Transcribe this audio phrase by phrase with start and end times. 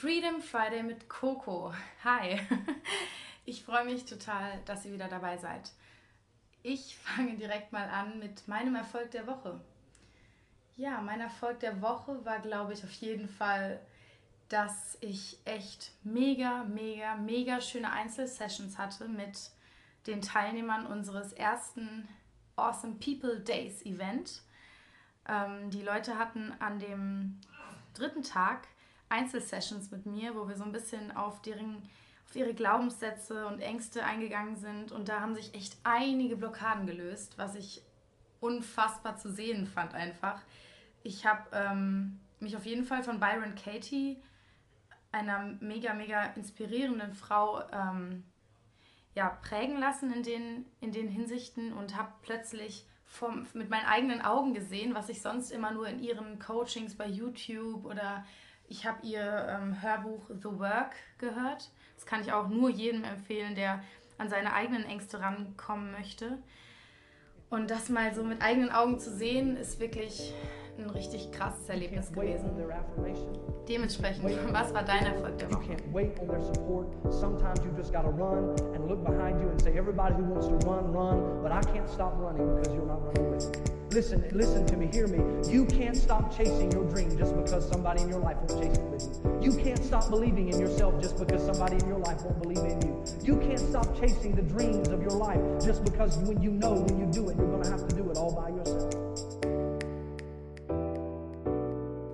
[0.00, 1.74] Freedom Friday mit Coco.
[2.04, 2.38] Hi.
[3.44, 5.72] Ich freue mich total, dass ihr wieder dabei seid.
[6.62, 9.60] Ich fange direkt mal an mit meinem Erfolg der Woche.
[10.76, 13.80] Ja, mein Erfolg der Woche war, glaube ich, auf jeden Fall,
[14.48, 19.50] dass ich echt mega, mega, mega schöne Einzelsessions hatte mit
[20.06, 22.08] den Teilnehmern unseres ersten
[22.54, 24.42] Awesome People Days Event.
[25.26, 27.40] Ähm, die Leute hatten an dem
[27.94, 28.68] dritten Tag
[29.08, 31.82] Einzelsessions mit mir, wo wir so ein bisschen auf, deren,
[32.28, 34.92] auf ihre Glaubenssätze und Ängste eingegangen sind.
[34.92, 37.82] Und da haben sich echt einige Blockaden gelöst, was ich
[38.40, 40.40] unfassbar zu sehen fand einfach.
[41.02, 44.22] Ich habe ähm, mich auf jeden Fall von Byron Katie,
[45.10, 48.24] einer mega, mega inspirierenden Frau, ähm,
[49.14, 54.22] ja, prägen lassen in den, in den Hinsichten und habe plötzlich vom, mit meinen eigenen
[54.22, 58.24] Augen gesehen, was ich sonst immer nur in ihren Coachings bei YouTube oder
[58.68, 61.70] ich habe ihr ähm, Hörbuch The Work gehört.
[61.96, 63.82] Das kann ich auch nur jedem empfehlen, der
[64.18, 66.38] an seine eigenen Ängste rankommen möchte.
[67.50, 70.34] Und das mal so mit eigenen Augen zu sehen, ist wirklich
[70.76, 72.50] ein richtig krasses Erlebnis gewesen.
[73.68, 75.76] Dementsprechend, was war dein Erfolg der Woche?
[77.10, 80.54] Sometimes you just gotta run and look behind you and say, everybody who wants to
[80.68, 83.77] run, run, but I can't stop running because you're not running with me.
[83.90, 85.18] Listen, listen to me, hear me.
[85.50, 88.84] You can't stop chasing your dream just because somebody in your life won't chase it
[88.84, 89.50] with you.
[89.50, 92.82] You can't stop believing in yourself just because somebody in your life won't believe in
[92.82, 93.02] you.
[93.22, 96.98] You can't stop chasing the dreams of your life just because when you know when
[96.98, 98.92] you do it, you're going to have to do it all by yourself.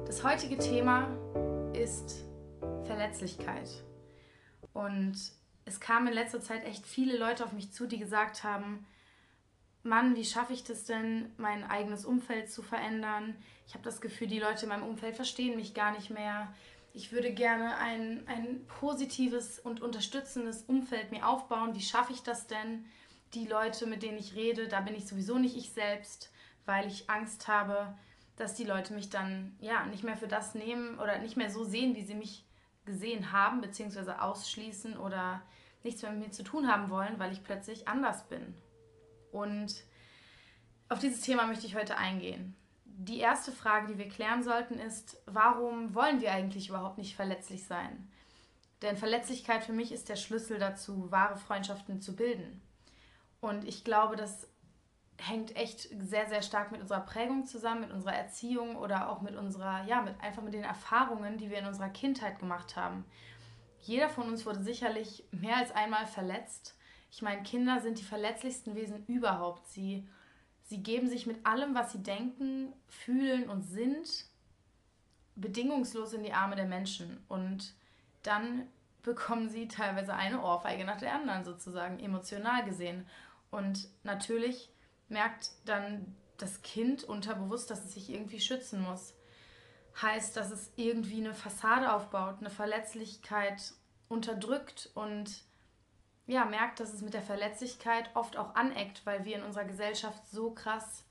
[0.06, 1.08] Das heutige Thema
[1.72, 2.24] ist
[2.84, 3.82] Verletzlichkeit.
[4.72, 5.16] Und
[5.64, 8.86] es kamen in letzter Zeit echt viele Leute auf mich zu, die gesagt haben,
[9.84, 13.36] Mann, wie schaffe ich das denn, mein eigenes Umfeld zu verändern?
[13.66, 16.52] Ich habe das Gefühl, die Leute in meinem Umfeld verstehen mich gar nicht mehr.
[16.94, 21.74] Ich würde gerne ein, ein positives und unterstützendes Umfeld mir aufbauen.
[21.74, 22.86] Wie schaffe ich das denn?
[23.34, 26.32] Die Leute, mit denen ich rede, da bin ich sowieso nicht ich selbst,
[26.64, 27.94] weil ich Angst habe,
[28.36, 31.62] dass die Leute mich dann ja nicht mehr für das nehmen oder nicht mehr so
[31.62, 32.46] sehen, wie sie mich
[32.86, 35.42] gesehen haben, beziehungsweise ausschließen oder
[35.82, 38.54] nichts mehr mit mir zu tun haben wollen, weil ich plötzlich anders bin.
[39.34, 39.82] Und
[40.88, 42.54] auf dieses Thema möchte ich heute eingehen.
[42.84, 47.66] Die erste Frage, die wir klären sollten, ist, warum wollen wir eigentlich überhaupt nicht verletzlich
[47.66, 48.08] sein?
[48.80, 52.62] Denn Verletzlichkeit für mich ist der Schlüssel dazu, wahre Freundschaften zu bilden.
[53.40, 54.46] Und ich glaube, das
[55.16, 59.34] hängt echt sehr, sehr stark mit unserer Prägung zusammen, mit unserer Erziehung oder auch mit
[59.34, 63.04] unserer, ja, mit einfach mit den Erfahrungen, die wir in unserer Kindheit gemacht haben.
[63.80, 66.76] Jeder von uns wurde sicherlich mehr als einmal verletzt
[67.14, 69.68] ich meine, Kinder sind die verletzlichsten Wesen überhaupt.
[69.68, 70.04] Sie,
[70.64, 74.24] sie geben sich mit allem, was sie denken, fühlen und sind,
[75.36, 77.24] bedingungslos in die Arme der Menschen.
[77.28, 77.76] Und
[78.24, 78.66] dann
[79.04, 83.06] bekommen sie teilweise eine Ohrfeige nach der anderen, sozusagen, emotional gesehen.
[83.52, 84.72] Und natürlich
[85.08, 89.14] merkt dann das Kind unterbewusst, dass es sich irgendwie schützen muss.
[90.02, 93.72] Heißt, dass es irgendwie eine Fassade aufbaut, eine Verletzlichkeit
[94.08, 95.44] unterdrückt und
[96.26, 100.26] ja, merkt, dass es mit der Verletzlichkeit oft auch aneckt, weil wir in unserer Gesellschaft
[100.28, 101.04] so krass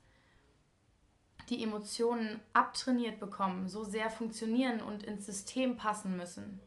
[1.50, 6.60] die Emotionen abtrainiert bekommen, so sehr funktionieren und ins System passen müssen.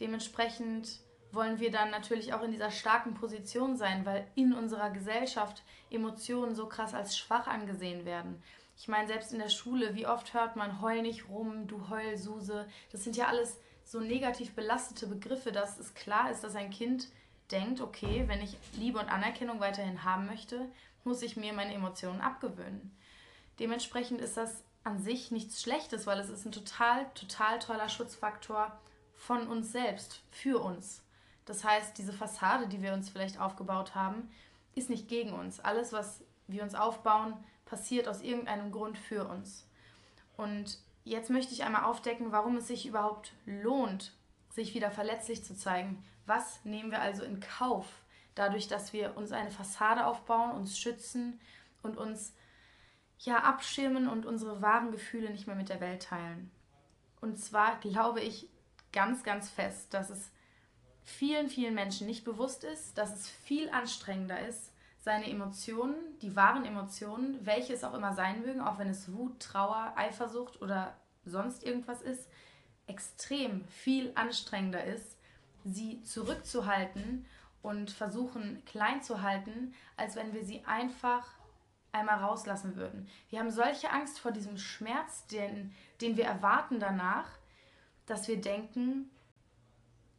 [0.00, 1.00] Dementsprechend
[1.30, 6.54] wollen wir dann natürlich auch in dieser starken Position sein, weil in unserer Gesellschaft Emotionen
[6.54, 8.42] so krass als schwach angesehen werden.
[8.76, 12.66] Ich meine, selbst in der Schule, wie oft hört man heul nicht rum, du Heulsuse.
[12.92, 17.08] Das sind ja alles so negativ belastete Begriffe, dass es klar ist, dass ein Kind
[17.50, 20.68] denkt, okay, wenn ich Liebe und Anerkennung weiterhin haben möchte,
[21.04, 22.94] muss ich mir meine Emotionen abgewöhnen.
[23.58, 28.78] Dementsprechend ist das an sich nichts Schlechtes, weil es ist ein total, total toller Schutzfaktor
[29.14, 31.02] von uns selbst, für uns.
[31.44, 34.30] Das heißt, diese Fassade, die wir uns vielleicht aufgebaut haben,
[34.74, 35.60] ist nicht gegen uns.
[35.60, 37.34] Alles, was wir uns aufbauen,
[37.66, 39.66] passiert aus irgendeinem Grund für uns.
[40.36, 44.12] Und jetzt möchte ich einmal aufdecken, warum es sich überhaupt lohnt,
[44.58, 47.86] sich wieder verletzlich zu zeigen, was nehmen wir also in Kauf,
[48.34, 51.40] dadurch, dass wir uns eine Fassade aufbauen, uns schützen
[51.82, 52.34] und uns
[53.20, 56.50] ja abschirmen und unsere wahren Gefühle nicht mehr mit der Welt teilen?
[57.20, 58.48] Und zwar glaube ich
[58.92, 60.32] ganz, ganz fest, dass es
[61.04, 66.64] vielen, vielen Menschen nicht bewusst ist, dass es viel anstrengender ist, seine Emotionen, die wahren
[66.64, 71.62] Emotionen, welche es auch immer sein mögen, auch wenn es Wut, Trauer, Eifersucht oder sonst
[71.62, 72.28] irgendwas ist,
[72.88, 75.16] extrem viel anstrengender ist,
[75.64, 77.26] sie zurückzuhalten
[77.62, 81.26] und versuchen klein zu halten, als wenn wir sie einfach
[81.92, 83.08] einmal rauslassen würden.
[83.30, 87.28] Wir haben solche Angst vor diesem Schmerz, den, den wir erwarten danach,
[88.06, 89.10] dass wir denken,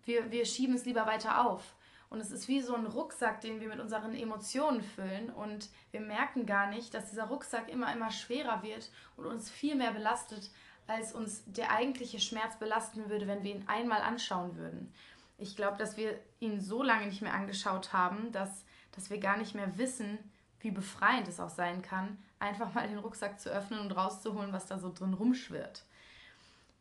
[0.06, 1.76] Wir, wir schieben es lieber weiter auf.
[2.10, 5.30] Und es ist wie so ein Rucksack, den wir mit unseren Emotionen füllen.
[5.30, 9.76] Und wir merken gar nicht, dass dieser Rucksack immer, immer schwerer wird und uns viel
[9.76, 10.50] mehr belastet,
[10.90, 14.94] als uns der eigentliche Schmerz belasten würde, wenn wir ihn einmal anschauen würden.
[15.38, 19.38] Ich glaube, dass wir ihn so lange nicht mehr angeschaut haben, dass, dass wir gar
[19.38, 20.18] nicht mehr wissen,
[20.60, 24.66] wie befreiend es auch sein kann, einfach mal den Rucksack zu öffnen und rauszuholen, was
[24.66, 25.84] da so drin rumschwirrt.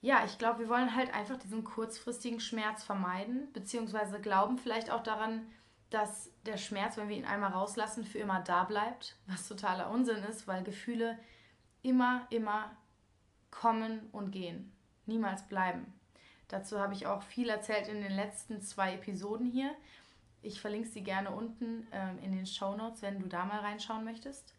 [0.00, 5.02] Ja, ich glaube, wir wollen halt einfach diesen kurzfristigen Schmerz vermeiden, beziehungsweise glauben vielleicht auch
[5.02, 5.46] daran,
[5.90, 10.22] dass der Schmerz, wenn wir ihn einmal rauslassen, für immer da bleibt, was totaler Unsinn
[10.24, 11.18] ist, weil Gefühle
[11.82, 12.70] immer, immer
[13.50, 14.72] kommen und gehen,
[15.06, 15.92] niemals bleiben.
[16.48, 19.70] Dazu habe ich auch viel erzählt in den letzten zwei Episoden hier.
[20.40, 24.04] Ich verlinke sie gerne unten ähm, in den Show Notes, wenn du da mal reinschauen
[24.04, 24.54] möchtest.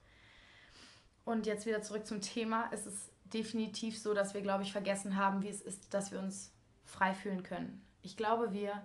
[1.25, 2.69] Und jetzt wieder zurück zum Thema.
[2.71, 6.19] Es ist definitiv so, dass wir, glaube ich, vergessen haben, wie es ist, dass wir
[6.19, 6.51] uns
[6.85, 7.85] frei fühlen können.
[8.01, 8.81] Ich glaube, wir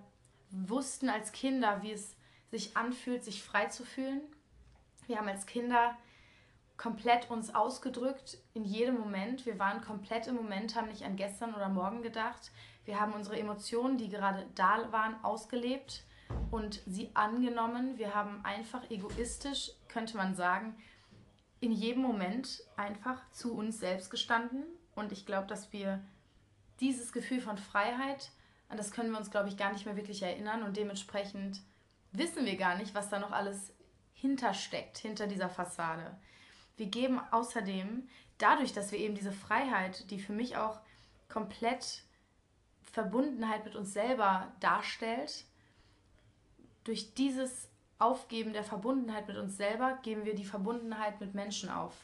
[0.50, 2.16] wussten als Kinder, wie es
[2.50, 4.20] sich anfühlt, sich frei zu fühlen.
[5.06, 5.96] Wir haben als Kinder
[6.76, 9.46] komplett uns ausgedrückt in jedem Moment.
[9.46, 12.50] Wir waren komplett im Moment, haben nicht an gestern oder morgen gedacht.
[12.84, 16.04] Wir haben unsere Emotionen, die gerade da waren, ausgelebt
[16.50, 17.98] und sie angenommen.
[17.98, 20.76] Wir haben einfach egoistisch, könnte man sagen,
[21.60, 24.64] in jedem Moment einfach zu uns selbst gestanden.
[24.94, 26.02] Und ich glaube, dass wir
[26.80, 28.30] dieses Gefühl von Freiheit,
[28.68, 30.62] an das können wir uns, glaube ich, gar nicht mehr wirklich erinnern.
[30.62, 31.60] Und dementsprechend
[32.12, 33.72] wissen wir gar nicht, was da noch alles
[34.12, 36.16] hintersteckt, hinter dieser Fassade.
[36.76, 40.80] Wir geben außerdem, dadurch, dass wir eben diese Freiheit, die für mich auch
[41.28, 42.02] komplett
[42.82, 45.44] Verbundenheit mit uns selber darstellt,
[46.84, 47.68] durch dieses
[47.98, 51.94] Aufgeben der Verbundenheit mit uns selber geben wir die Verbundenheit mit Menschen auf.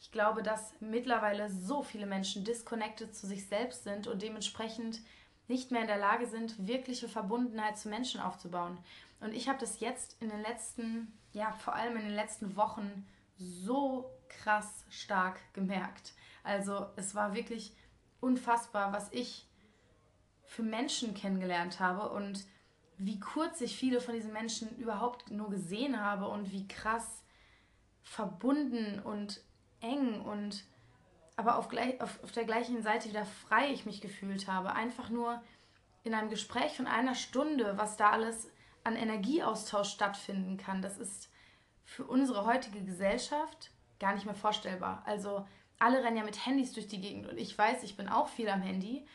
[0.00, 5.00] Ich glaube, dass mittlerweile so viele Menschen disconnected zu sich selbst sind und dementsprechend
[5.48, 8.78] nicht mehr in der Lage sind, wirkliche Verbundenheit zu Menschen aufzubauen.
[9.20, 13.06] Und ich habe das jetzt in den letzten, ja, vor allem in den letzten Wochen
[13.38, 14.10] so
[14.42, 16.12] krass stark gemerkt.
[16.42, 17.74] Also es war wirklich
[18.20, 19.46] unfassbar, was ich
[20.44, 22.44] für Menschen kennengelernt habe und
[22.96, 27.24] wie kurz ich viele von diesen Menschen überhaupt nur gesehen habe und wie krass
[28.02, 29.40] verbunden und
[29.80, 30.64] eng und
[31.36, 34.72] aber auf, gleich, auf, auf der gleichen Seite wieder frei ich mich gefühlt habe.
[34.74, 35.42] Einfach nur
[36.04, 38.48] in einem Gespräch von einer Stunde, was da alles
[38.84, 41.30] an Energieaustausch stattfinden kann, das ist
[41.84, 45.02] für unsere heutige Gesellschaft gar nicht mehr vorstellbar.
[45.06, 45.46] Also
[45.78, 48.48] alle rennen ja mit Handys durch die Gegend und ich weiß, ich bin auch viel
[48.48, 49.06] am Handy,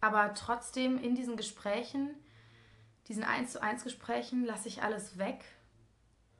[0.00, 2.14] aber trotzdem in diesen Gesprächen
[3.08, 5.44] diesen 1 zu 1 Gesprächen lasse ich alles weg,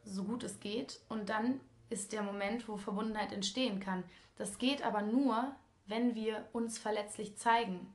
[0.05, 1.01] so gut es geht.
[1.09, 1.61] Und dann
[1.91, 4.05] ist der Moment, wo Verbundenheit entstehen kann.
[4.37, 5.55] Das geht aber nur,
[5.87, 7.93] wenn wir uns verletzlich zeigen.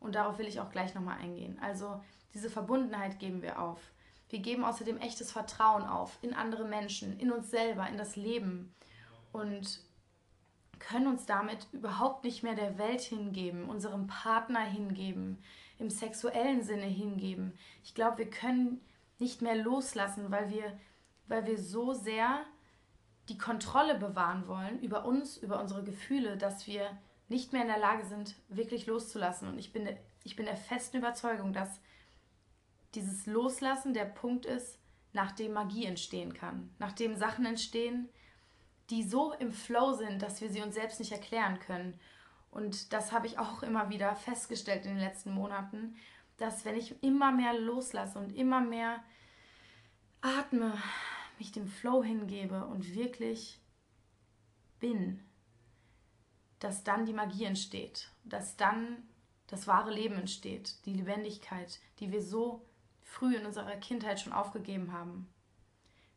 [0.00, 1.58] Und darauf will ich auch gleich nochmal eingehen.
[1.60, 2.00] Also
[2.34, 3.80] diese Verbundenheit geben wir auf.
[4.30, 8.74] Wir geben außerdem echtes Vertrauen auf in andere Menschen, in uns selber, in das Leben.
[9.38, 9.80] Und
[10.78, 15.38] können uns damit überhaupt nicht mehr der Welt hingeben, unserem Partner hingeben,
[15.78, 17.52] im sexuellen Sinne hingeben.
[17.84, 18.80] Ich glaube, wir können
[19.18, 20.78] nicht mehr loslassen, weil wir,
[21.26, 22.44] weil wir so sehr
[23.28, 26.96] die Kontrolle bewahren wollen über uns, über unsere Gefühle, dass wir
[27.28, 29.48] nicht mehr in der Lage sind, wirklich loszulassen.
[29.48, 29.88] Und ich bin,
[30.24, 31.80] ich bin der festen Überzeugung, dass
[32.94, 34.78] dieses Loslassen der Punkt ist,
[35.12, 38.08] nachdem Magie entstehen kann, nachdem Sachen entstehen,
[38.90, 41.98] die so im Flow sind, dass wir sie uns selbst nicht erklären können.
[42.50, 45.96] Und das habe ich auch immer wieder festgestellt in den letzten Monaten,
[46.38, 49.02] dass wenn ich immer mehr loslasse und immer mehr
[50.20, 50.72] atme,
[51.38, 53.60] mich dem Flow hingebe und wirklich
[54.80, 55.22] bin,
[56.58, 59.08] dass dann die Magie entsteht, dass dann
[59.46, 62.66] das wahre Leben entsteht, die Lebendigkeit, die wir so
[63.02, 65.28] früh in unserer Kindheit schon aufgegeben haben.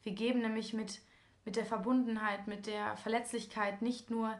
[0.04, 1.02] Wir geben nämlich mit,
[1.46, 4.38] mit der Verbundenheit, mit der Verletzlichkeit nicht nur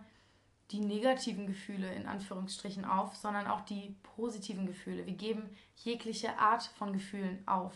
[0.72, 5.06] die negativen Gefühle in Anführungsstrichen auf, sondern auch die positiven Gefühle.
[5.06, 7.74] Wir geben jegliche Art von Gefühlen auf.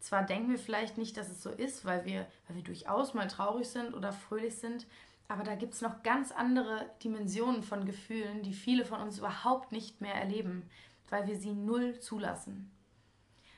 [0.00, 3.26] Zwar denken wir vielleicht nicht, dass es so ist, weil wir, weil wir durchaus mal
[3.26, 4.86] traurig sind oder fröhlich sind,
[5.28, 9.72] aber da gibt es noch ganz andere Dimensionen von Gefühlen, die viele von uns überhaupt
[9.72, 10.68] nicht mehr erleben,
[11.08, 12.70] weil wir sie null zulassen.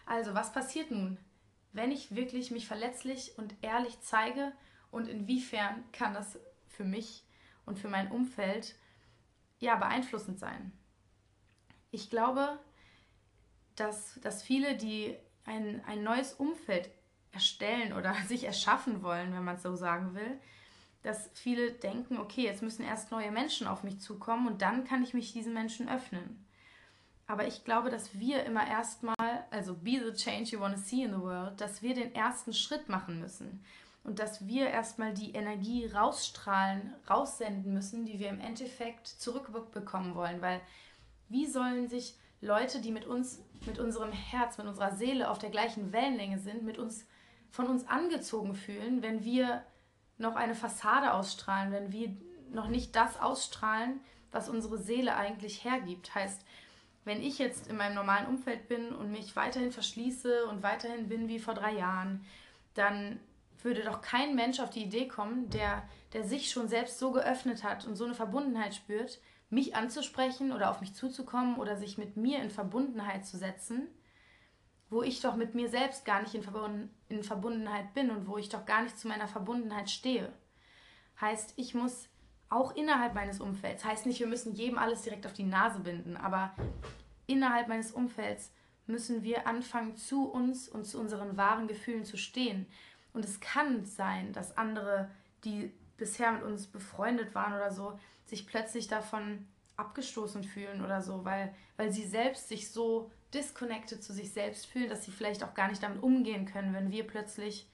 [0.07, 1.19] Also, was passiert nun,
[1.73, 4.53] wenn ich wirklich mich verletzlich und ehrlich zeige
[4.91, 6.39] und inwiefern kann das
[6.69, 7.25] für mich
[7.65, 8.75] und für mein Umfeld
[9.59, 10.73] ja beeinflussend sein.
[11.91, 12.59] Ich glaube,
[13.75, 16.91] dass, dass viele, die ein, ein neues Umfeld
[17.33, 20.41] erstellen oder sich erschaffen wollen, wenn man es so sagen will,
[21.03, 25.05] dass viele denken, okay, jetzt müssen erst neue Menschen auf mich zukommen und dann kann
[25.05, 26.45] ich mich diesen Menschen öffnen.
[27.29, 31.03] Aber ich glaube, dass wir immer erstmal, also be the change you want to see
[31.03, 33.65] in the world, dass wir den ersten Schritt machen müssen.
[34.07, 40.41] Und dass wir erstmal die Energie rausstrahlen, raussenden müssen, die wir im Endeffekt zurückbekommen wollen.
[40.41, 40.61] Weil
[41.29, 45.51] wie sollen sich Leute, die mit uns, mit unserem Herz, mit unserer Seele auf der
[45.51, 47.05] gleichen Wellenlänge sind, mit uns,
[47.51, 49.65] von uns angezogen fühlen, wenn wir
[50.19, 52.17] noch eine Fassade ausstrahlen, wenn wir
[52.51, 53.99] noch nicht das ausstrahlen,
[54.31, 56.15] was unsere Seele eigentlich hergibt.
[56.15, 56.43] Heißt,
[57.05, 61.27] wenn ich jetzt in meinem normalen Umfeld bin und mich weiterhin verschließe und weiterhin bin
[61.27, 62.25] wie vor drei Jahren,
[62.75, 63.19] dann
[63.67, 65.83] würde doch kein Mensch auf die Idee kommen, der,
[66.13, 69.21] der sich schon selbst so geöffnet hat und so eine Verbundenheit spürt,
[69.51, 73.89] mich anzusprechen oder auf mich zuzukommen oder sich mit mir in Verbundenheit zu setzen,
[74.89, 78.39] wo ich doch mit mir selbst gar nicht in, Verbund in Verbundenheit bin und wo
[78.39, 80.33] ich doch gar nicht zu meiner Verbundenheit stehe.
[81.21, 82.09] Heißt, ich muss
[82.49, 86.17] auch innerhalb meines Umfelds, heißt nicht, wir müssen jedem alles direkt auf die Nase binden,
[86.17, 86.55] aber
[87.27, 88.53] innerhalb meines Umfelds
[88.87, 92.67] müssen wir anfangen, zu uns und zu unseren wahren Gefühlen zu stehen.
[93.17, 95.09] Und es kann sein, dass andere,
[95.43, 101.25] die bisher mit uns befreundet waren oder so, sich plötzlich davon abgestoßen fühlen oder so,
[101.25, 105.55] weil, weil sie selbst sich so disconnected zu sich selbst fühlen, dass sie vielleicht auch
[105.55, 107.67] gar nicht damit umgehen können, wenn wir plötzlich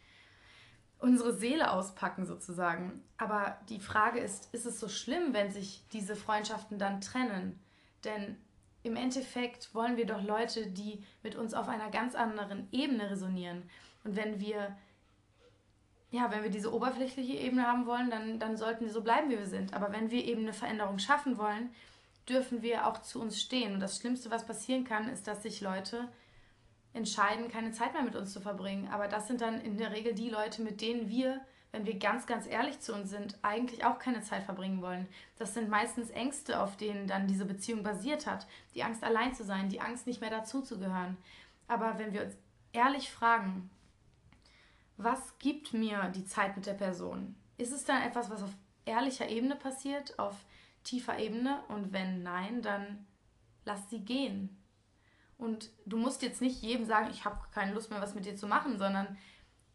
[1.00, 3.02] unsere Seele auspacken sozusagen.
[3.16, 7.58] Aber die Frage ist, ist es so schlimm, wenn sich diese Freundschaften dann trennen?
[8.04, 8.36] Denn
[8.84, 13.68] im Endeffekt wollen wir doch Leute, die mit uns auf einer ganz anderen Ebene resonieren.
[14.04, 14.76] Und wenn wir
[16.12, 19.38] ja, wenn wir diese oberflächliche Ebene haben wollen, dann, dann sollten wir so bleiben, wie
[19.38, 19.72] wir sind.
[19.72, 21.70] Aber wenn wir eben eine Veränderung schaffen wollen,
[22.28, 23.72] dürfen wir auch zu uns stehen.
[23.74, 26.08] Und das Schlimmste, was passieren kann, ist, dass sich Leute
[26.92, 28.88] entscheiden, keine Zeit mehr mit uns zu verbringen.
[28.92, 31.40] Aber das sind dann in der Regel die Leute, mit denen wir,
[31.72, 35.08] wenn wir ganz, ganz ehrlich zu uns sind, eigentlich auch keine Zeit verbringen wollen.
[35.38, 38.46] Das sind meistens Ängste, auf denen dann diese Beziehung basiert hat.
[38.74, 41.16] Die Angst, allein zu sein, die Angst, nicht mehr dazuzugehören.
[41.68, 42.34] Aber wenn wir uns
[42.74, 43.70] ehrlich fragen,
[44.96, 47.34] was gibt mir die Zeit mit der Person?
[47.56, 50.36] Ist es dann etwas, was auf ehrlicher Ebene passiert, auf
[50.84, 51.62] tiefer Ebene?
[51.68, 53.06] Und wenn nein, dann
[53.64, 54.58] lass sie gehen.
[55.38, 58.36] Und du musst jetzt nicht jedem sagen, ich habe keine Lust mehr, was mit dir
[58.36, 59.16] zu machen, sondern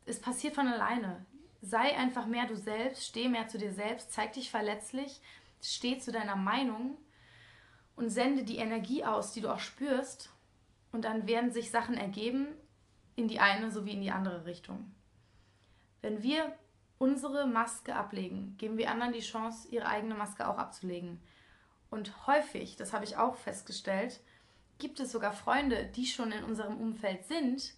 [0.05, 1.25] es passiert von alleine.
[1.61, 5.21] Sei einfach mehr du selbst, steh mehr zu dir selbst, zeig dich verletzlich,
[5.61, 6.97] steh zu deiner Meinung
[7.95, 10.29] und sende die Energie aus, die du auch spürst.
[10.91, 12.47] Und dann werden sich Sachen ergeben
[13.15, 14.93] in die eine sowie in die andere Richtung.
[16.01, 16.55] Wenn wir
[16.99, 21.19] unsere Maske ablegen, geben wir anderen die Chance, ihre eigene Maske auch abzulegen.
[21.89, 24.19] Und häufig, das habe ich auch festgestellt,
[24.77, 27.73] gibt es sogar Freunde, die schon in unserem Umfeld sind,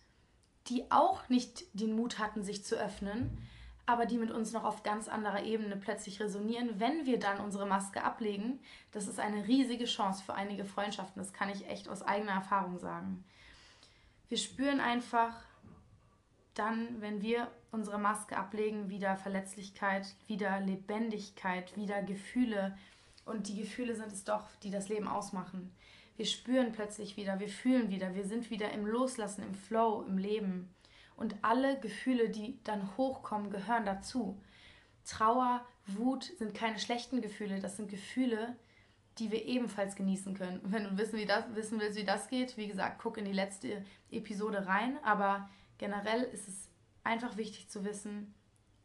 [0.67, 3.38] die auch nicht den Mut hatten, sich zu öffnen,
[3.85, 7.65] aber die mit uns noch auf ganz anderer Ebene plötzlich resonieren, wenn wir dann unsere
[7.65, 8.59] Maske ablegen.
[8.91, 11.21] Das ist eine riesige Chance für einige Freundschaften.
[11.21, 13.23] Das kann ich echt aus eigener Erfahrung sagen.
[14.27, 15.35] Wir spüren einfach
[16.59, 22.77] dann, wenn wir unsere Maske ablegen, wieder Verletzlichkeit, wieder Lebendigkeit, wieder Gefühle.
[23.25, 25.71] Und die Gefühle sind es doch, die das Leben ausmachen.
[26.17, 30.17] Wir spüren plötzlich wieder, wir fühlen wieder, wir sind wieder im Loslassen, im Flow, im
[30.17, 30.69] Leben.
[31.15, 34.41] Und alle Gefühle, die dann hochkommen, gehören dazu.
[35.05, 38.55] Trauer, Wut sind keine schlechten Gefühle, das sind Gefühle,
[39.17, 40.59] die wir ebenfalls genießen können.
[40.59, 43.25] Und wenn du wissen, wie das, wissen willst, wie das geht, wie gesagt, guck in
[43.25, 44.97] die letzte Episode rein.
[45.03, 45.49] Aber
[45.79, 46.69] generell ist es
[47.03, 48.36] einfach wichtig zu wissen,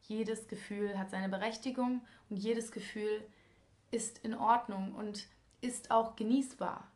[0.00, 3.22] jedes Gefühl hat seine Berechtigung und jedes Gefühl
[3.90, 5.26] ist in Ordnung und
[5.60, 6.90] ist auch genießbar.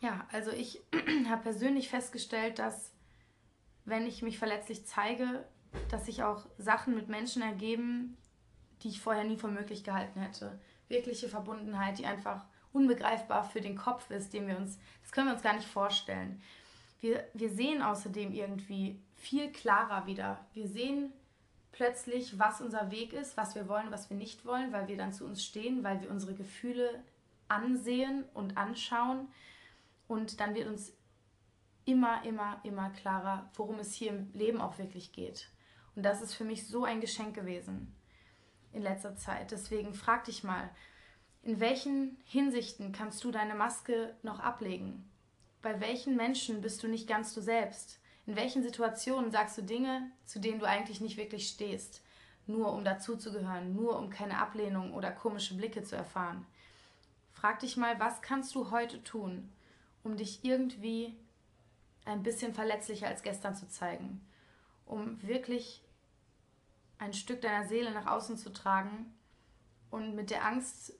[0.00, 0.80] Ja, also ich
[1.28, 2.92] habe persönlich festgestellt, dass
[3.84, 5.44] wenn ich mich verletzlich zeige,
[5.90, 8.16] dass sich auch Sachen mit Menschen ergeben,
[8.82, 10.60] die ich vorher nie für möglich gehalten hätte.
[10.88, 15.34] Wirkliche Verbundenheit, die einfach unbegreifbar für den Kopf ist, den wir uns, das können wir
[15.34, 16.42] uns gar nicht vorstellen.
[17.02, 20.46] Wir, wir sehen außerdem irgendwie viel klarer wieder.
[20.54, 21.12] Wir sehen
[21.72, 25.12] plötzlich, was unser Weg ist, was wir wollen, was wir nicht wollen, weil wir dann
[25.12, 27.02] zu uns stehen, weil wir unsere Gefühle
[27.48, 29.26] ansehen und anschauen.
[30.06, 30.92] Und dann wird uns
[31.84, 35.50] immer, immer, immer klarer, worum es hier im Leben auch wirklich geht.
[35.96, 37.96] Und das ist für mich so ein Geschenk gewesen
[38.72, 39.50] in letzter Zeit.
[39.50, 40.70] Deswegen frag dich mal,
[41.42, 45.11] in welchen Hinsichten kannst du deine Maske noch ablegen?
[45.62, 48.00] Bei welchen Menschen bist du nicht ganz du selbst?
[48.26, 52.02] In welchen Situationen sagst du Dinge, zu denen du eigentlich nicht wirklich stehst,
[52.48, 56.44] nur um dazuzugehören, nur um keine Ablehnung oder komische Blicke zu erfahren?
[57.32, 59.52] Frag dich mal, was kannst du heute tun,
[60.02, 61.16] um dich irgendwie
[62.04, 64.20] ein bisschen verletzlicher als gestern zu zeigen,
[64.84, 65.80] um wirklich
[66.98, 69.14] ein Stück deiner Seele nach außen zu tragen
[69.90, 70.92] und mit der Angst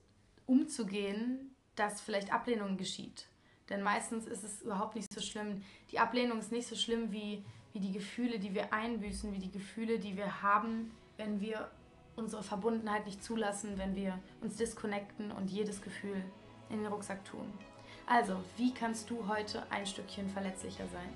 [0.45, 3.27] umzugehen, dass vielleicht Ablehnung geschieht.
[3.73, 5.63] Denn meistens ist es überhaupt nicht so schlimm.
[5.89, 9.49] Die Ablehnung ist nicht so schlimm wie, wie die Gefühle, die wir einbüßen, wie die
[9.49, 11.71] Gefühle, die wir haben, wenn wir
[12.15, 16.23] unsere Verbundenheit nicht zulassen, wenn wir uns disconnecten und jedes Gefühl
[16.69, 17.51] in den Rucksack tun.
[18.05, 21.09] Also, wie kannst du heute ein Stückchen verletzlicher sein?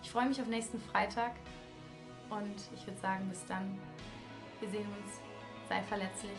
[0.00, 1.32] Ich freue mich auf nächsten Freitag
[2.28, 3.76] und ich würde sagen, bis dann.
[4.60, 5.29] Wir sehen uns.
[5.70, 6.32] Sei verletzlich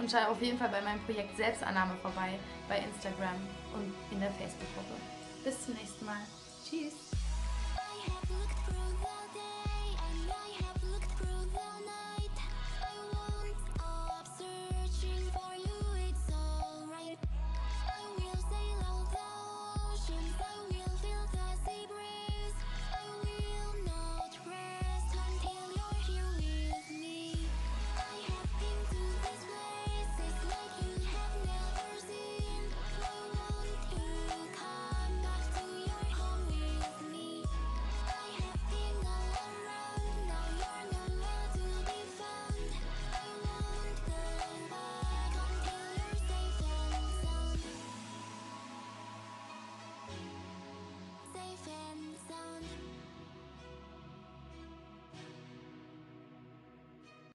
[0.00, 3.36] und schau auf jeden Fall bei meinem Projekt Selbstannahme vorbei bei Instagram
[3.72, 5.00] und in der Facebook-Gruppe.
[5.44, 6.18] Bis zum nächsten Mal.
[6.68, 7.23] Tschüss.